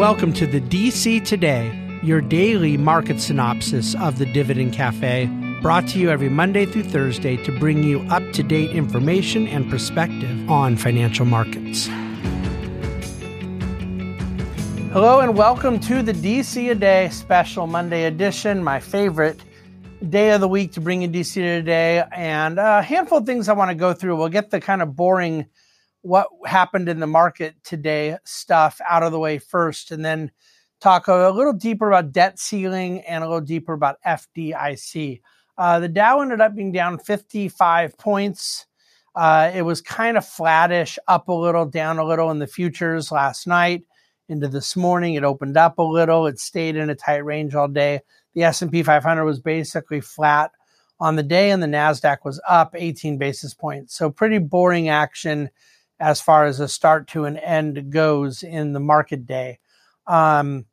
[0.00, 5.26] Welcome to the DC Today, your daily market synopsis of the Dividend Cafe,
[5.60, 9.68] brought to you every Monday through Thursday to bring you up to date information and
[9.68, 11.86] perspective on financial markets.
[14.90, 19.38] Hello, and welcome to the DC Today special Monday edition, my favorite
[20.08, 23.52] day of the week to bring you DC today, and a handful of things I
[23.52, 24.16] want to go through.
[24.16, 25.44] We'll get the kind of boring
[26.02, 30.30] what happened in the market today stuff out of the way first, and then
[30.80, 35.20] talk a little deeper about debt ceiling and a little deeper about FDIC.
[35.58, 38.66] Uh, the Dow ended up being down 55 points.
[39.14, 43.12] Uh, it was kind of flattish, up a little, down a little in the futures
[43.12, 43.82] last night.
[44.28, 46.26] Into this morning, it opened up a little.
[46.28, 48.00] It stayed in a tight range all day.
[48.34, 50.52] The S&P 500 was basically flat
[51.00, 53.96] on the day, and the Nasdaq was up 18 basis points.
[53.96, 55.50] So pretty boring action
[56.00, 59.58] as far as a start to an end goes in the market day.
[60.06, 60.64] Um,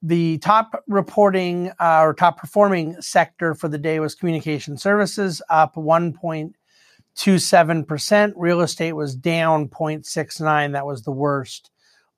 [0.00, 5.74] the top reporting uh, or top performing sector for the day was communication services, up
[5.74, 8.32] 1.27%.
[8.36, 10.72] Real estate was down 0.69.
[10.72, 11.72] That was the worst.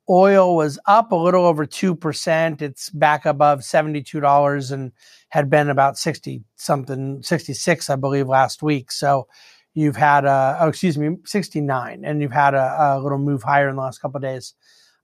[0.09, 2.61] Oil was up a little over 2%.
[2.61, 4.91] It's back above $72 and
[5.29, 8.91] had been about 60 something, 66, I believe, last week.
[8.91, 9.27] So
[9.73, 13.69] You've had a, oh, excuse me, 69, and you've had a, a little move higher
[13.69, 14.53] in the last couple days.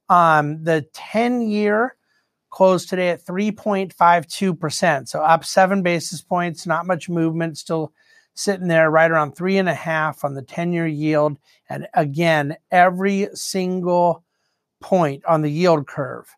[0.08, 1.96] Um, the 10 year
[2.50, 5.08] closed today at 3.52%.
[5.08, 7.92] So up seven basis points, not much movement, still
[8.34, 11.38] sitting there right around three and a half on the 10 year yield.
[11.68, 14.24] And again, every single
[14.80, 16.28] point on the yield curve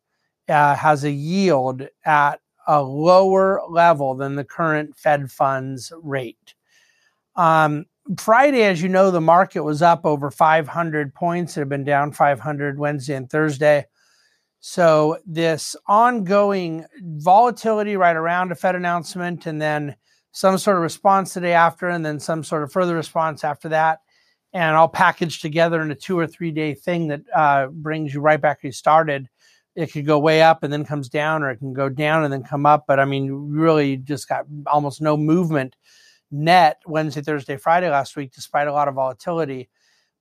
[0.48, 6.54] uh, has a yield at a lower level than the current Fed funds rate.
[7.36, 7.86] Um,
[8.18, 11.56] Friday, as you know, the market was up over 500 points.
[11.56, 13.86] It had been down 500 Wednesday and Thursday.
[14.58, 19.96] So, this ongoing volatility right around a Fed announcement, and then
[20.32, 23.70] some sort of response the day after, and then some sort of further response after
[23.70, 24.00] that,
[24.52, 28.20] and all packaged together in a two or three day thing that uh, brings you
[28.20, 29.28] right back where you started.
[29.76, 32.32] It could go way up and then comes down, or it can go down and
[32.32, 32.84] then come up.
[32.86, 35.76] But I mean, really just got almost no movement
[36.30, 39.68] net Wednesday, Thursday, Friday last week, despite a lot of volatility.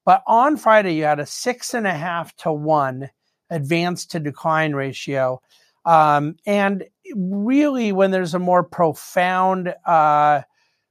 [0.06, 3.10] But on Friday, you had a six and a half to one
[3.50, 5.42] advance to decline ratio.
[5.86, 10.42] Um, and really, when there's a more profound uh,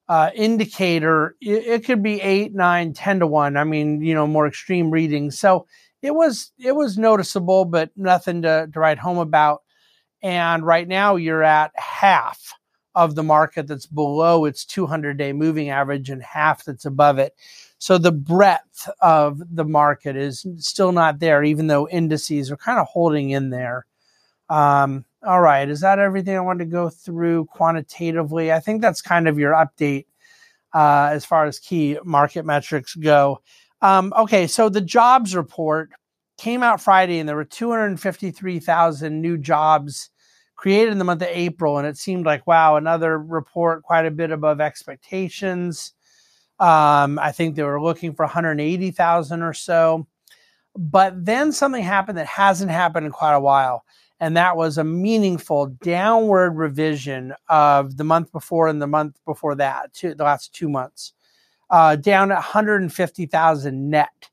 [0.08, 3.56] uh, indicator, it, it, could be eight, nine, ten to one.
[3.56, 5.38] I mean, you know, more extreme readings.
[5.38, 5.66] So
[6.00, 9.62] it was it was noticeable, but nothing to, to write home about.
[10.22, 12.54] And right now, you're at half
[12.98, 17.32] of the market that's below its 200 day moving average and half that's above it.
[17.78, 22.80] So the breadth of the market is still not there, even though indices are kind
[22.80, 23.86] of holding in there.
[24.50, 28.52] Um, all right, is that everything I wanted to go through quantitatively?
[28.52, 30.06] I think that's kind of your update
[30.74, 33.42] uh, as far as key market metrics go.
[33.80, 35.90] Um, okay, so the jobs report
[36.36, 40.10] came out Friday, and there were 253,000 new jobs
[40.58, 44.10] created in the month of April, and it seemed like wow, another report quite a
[44.10, 45.94] bit above expectations.
[46.58, 50.06] Um, I think they were looking for 180,000 or so,
[50.76, 53.84] but then something happened that hasn't happened in quite a while,
[54.18, 59.54] and that was a meaningful downward revision of the month before and the month before
[59.54, 61.12] that, two, the last two months,
[61.70, 64.28] uh, down at 150,000 net.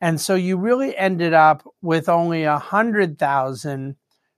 [0.00, 3.96] And so you really ended up with only 100,000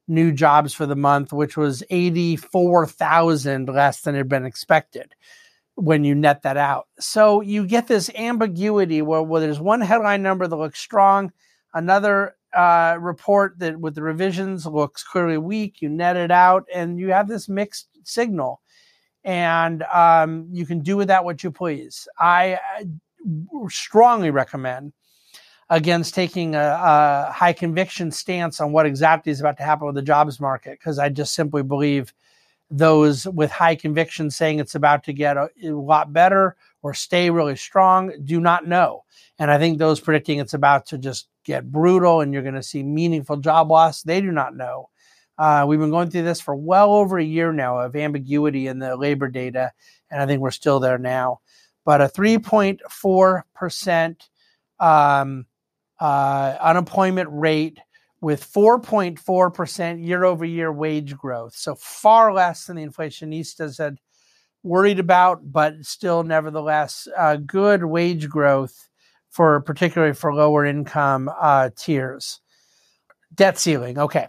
[0.08, 5.14] new jobs for the month, which was 84,000 less than had been expected
[5.74, 6.86] when you net that out.
[6.98, 11.32] So you get this ambiguity where, where there's one headline number that looks strong,
[11.74, 15.82] another uh, report that with the revisions looks clearly weak.
[15.82, 18.60] You net it out, and you have this mixed signal.
[19.24, 22.08] And um, you can do with that what you please.
[22.18, 22.58] I
[23.68, 24.92] strongly recommend
[25.68, 29.96] against taking a, a, high conviction stance on what exactly is about to happen with
[29.96, 32.12] the jobs market because I just simply believe
[32.70, 37.30] those with high conviction saying it's about to get a, a, lot better or stay
[37.30, 39.04] really strong do not know.
[39.38, 42.62] And I think those predicting it's about to just get brutal and you're going to
[42.62, 44.88] see meaningful job loss, they do not know.
[45.38, 48.78] Uh, we've been going through this for well over a year now of ambiguity in
[48.78, 49.70] the labor data,
[50.10, 51.40] and I think we're still there now.
[51.84, 54.16] But a 3.4%
[54.80, 55.46] um,
[56.00, 57.78] uh, unemployment rate
[58.20, 61.54] with 4.4% year over year wage growth.
[61.54, 63.98] So far less than the inflationistas had
[64.62, 68.88] worried about, but still, nevertheless, uh, good wage growth
[69.30, 72.40] for particularly for lower income uh, tiers.
[73.34, 73.98] Debt ceiling.
[73.98, 74.28] Okay.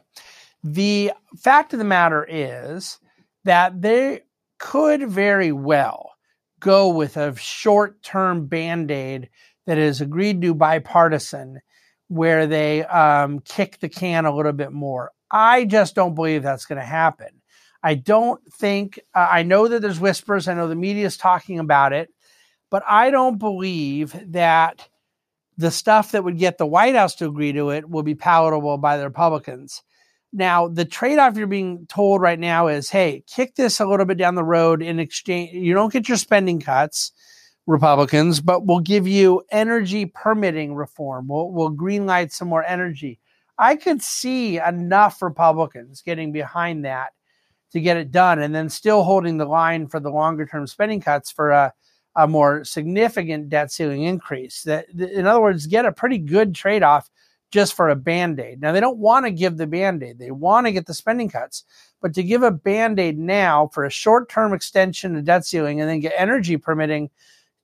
[0.63, 2.99] The fact of the matter is
[3.45, 4.21] that they
[4.59, 6.11] could very well
[6.59, 9.29] go with a short term band aid
[9.67, 11.59] that is agreed to bipartisan
[12.07, 15.11] where they um, kick the can a little bit more.
[15.29, 17.41] I just don't believe that's going to happen.
[17.83, 21.59] I don't think, uh, I know that there's whispers, I know the media is talking
[21.59, 22.09] about it,
[22.71, 24.87] but I don't believe that
[25.57, 28.77] the stuff that would get the White House to agree to it will be palatable
[28.77, 29.83] by the Republicans.
[30.33, 34.05] Now, the trade off you're being told right now is hey, kick this a little
[34.05, 35.53] bit down the road in exchange.
[35.53, 37.11] You don't get your spending cuts,
[37.67, 41.27] Republicans, but we'll give you energy permitting reform.
[41.27, 43.19] We'll, we'll greenlight some more energy.
[43.59, 47.11] I could see enough Republicans getting behind that
[47.73, 51.01] to get it done and then still holding the line for the longer term spending
[51.01, 51.73] cuts for a,
[52.15, 54.63] a more significant debt ceiling increase.
[54.63, 57.09] That, in other words, get a pretty good trade off
[57.51, 58.61] just for a band aid.
[58.61, 61.29] Now, they don't want to give the band aid, they want to get the spending
[61.29, 61.65] cuts.
[62.01, 65.81] But to give a band aid now for a short term extension of debt ceiling
[65.81, 67.09] and then get energy permitting,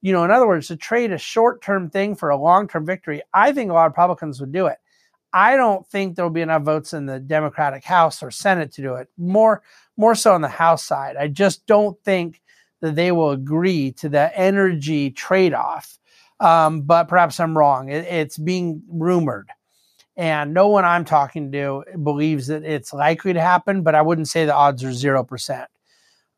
[0.03, 2.85] you know, in other words, to trade a short term thing for a long term
[2.85, 4.77] victory, I think a lot of Republicans would do it.
[5.31, 8.95] I don't think there'll be enough votes in the Democratic House or Senate to do
[8.95, 9.07] it.
[9.17, 9.63] More,
[9.95, 11.15] more so on the House side.
[11.15, 12.41] I just don't think
[12.81, 15.97] that they will agree to the energy trade off.
[16.41, 17.87] Um, but perhaps I'm wrong.
[17.87, 19.49] It, it's being rumored.
[20.17, 24.27] And no one I'm talking to believes that it's likely to happen, but I wouldn't
[24.27, 25.65] say the odds are 0%.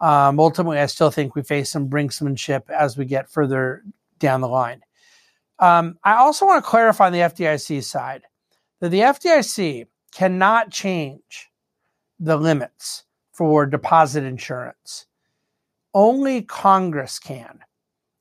[0.02, 3.84] Um, ultimately, I still think we face some brinksmanship as we get further
[4.20, 4.82] down the line.
[5.60, 8.24] Um, I also want to clarify on the FDIC side
[8.82, 11.50] that the FDIC cannot change
[12.20, 15.06] the limits for deposit insurance.
[15.94, 17.60] Only Congress can.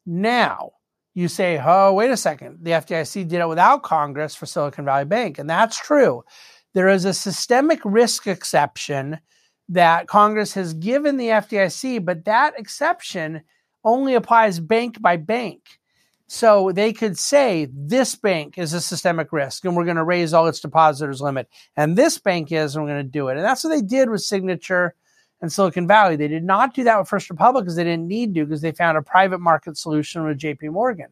[0.06, 0.72] Now,
[1.14, 5.04] you say, oh, wait a second, the FDIC did it without Congress for Silicon Valley
[5.04, 5.38] Bank.
[5.38, 6.24] And that's true.
[6.72, 9.20] There is a systemic risk exception
[9.68, 13.42] that Congress has given the FDIC, but that exception
[13.82, 15.78] only applies bank by bank.
[16.26, 20.32] So they could say this bank is a systemic risk and we're going to raise
[20.32, 21.48] all its depositors limit.
[21.76, 23.36] And this bank is, and we're going to do it.
[23.36, 24.94] And that's what they did with Signature
[25.40, 26.16] and Silicon Valley.
[26.16, 28.72] They did not do that with First Republic because they didn't need to because they
[28.72, 31.08] found a private market solution with JP Morgan.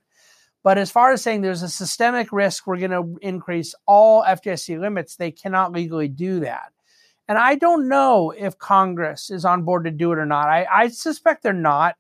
[0.63, 4.81] But as far as saying there's a systemic risk, we're going to increase all FDIC
[4.81, 6.73] limits, they cannot legally do that.
[7.29, 10.49] And I don't know if Congress is on board to do it or not.
[10.49, 11.97] I, I suspect they're not.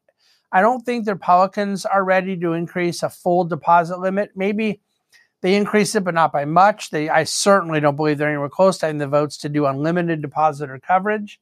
[0.53, 4.33] I don't think the Republicans are ready to increase a full deposit limit.
[4.37, 4.83] Maybe
[5.41, 6.91] they increase it, but not by much.
[6.91, 10.23] They, I certainly don't believe they're anywhere close to having the votes to do unlimited
[10.23, 11.41] depositor coverage.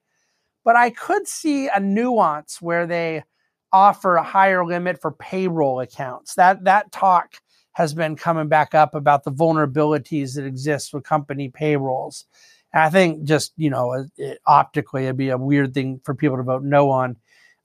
[0.64, 3.24] But I could see a nuance where they
[3.72, 6.34] offer a higher limit for payroll accounts.
[6.34, 7.36] That that talk
[7.72, 12.26] has been coming back up about the vulnerabilities that exist with company payrolls.
[12.72, 16.42] I think just you know it, optically it'd be a weird thing for people to
[16.42, 17.16] vote no on,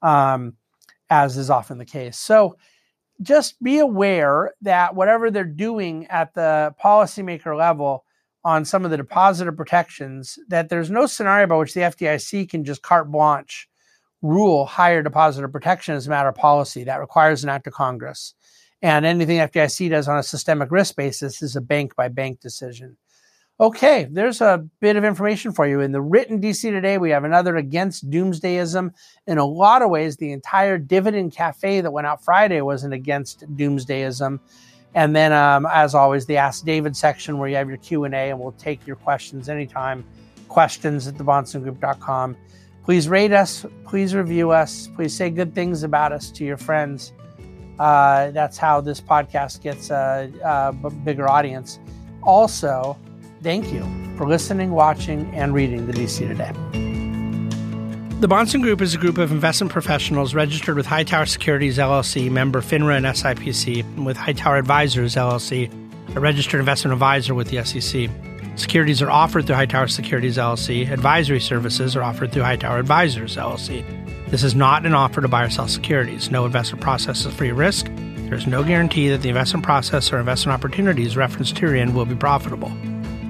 [0.02, 0.54] um,
[1.10, 2.18] as is often the case.
[2.18, 2.58] So
[3.22, 8.04] just be aware that whatever they're doing at the policymaker level
[8.44, 12.64] on some of the depositor protections that there's no scenario by which the FDIC can
[12.64, 13.68] just carte blanche
[14.22, 16.84] rule higher depositor protection as a matter of policy.
[16.84, 18.34] That requires an act of Congress.
[18.82, 22.98] And anything FDIC does on a systemic risk basis is a bank by bank decision.
[23.58, 25.80] Okay, there's a bit of information for you.
[25.80, 28.92] In the written DC today, we have another against doomsdayism.
[29.28, 32.92] In a lot of ways, the entire dividend cafe that went out Friday was an
[32.92, 34.42] against doomsdayism.
[34.94, 38.38] And then, um, as always, the Ask David section where you have your Q&A and
[38.38, 40.04] we'll take your questions anytime.
[40.50, 42.36] Questions at thebahnsengroup.com.
[42.84, 43.66] Please rate us.
[43.86, 44.90] Please review us.
[44.96, 47.14] Please say good things about us to your friends.
[47.80, 51.80] Uh, that's how this podcast gets a, a bigger audience.
[52.22, 52.98] Also,
[53.46, 53.88] thank you
[54.18, 56.52] for listening, watching, and reading the DC Today.
[58.20, 62.62] The Bahnsen Group is a group of investment professionals registered with Hightower Securities LLC, member
[62.62, 65.72] FINRA and SIPC, and with Hightower Advisors LLC,
[66.16, 68.10] a registered investment advisor with the SEC.
[68.56, 70.90] Securities are offered through Hightower Securities LLC.
[70.90, 73.86] Advisory services are offered through Hightower Advisors LLC.
[74.32, 76.32] This is not an offer to buy or sell securities.
[76.32, 77.92] No investment process is free risk.
[77.96, 82.16] There is no guarantee that the investment process or investment opportunities referenced herein will be
[82.16, 82.72] profitable.